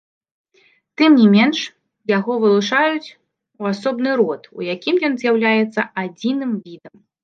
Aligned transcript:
Тым 1.01 1.11
не 1.19 1.27
менш, 1.35 1.59
яго 2.17 2.31
вылучаюць 2.45 3.09
у 3.13 3.63
асобны 3.75 4.09
род, 4.25 4.41
у 4.61 4.69
якім 4.75 4.95
ён 5.09 5.13
з'яўляецца 5.25 5.81
адзіным 6.07 6.51
відам. 6.69 6.95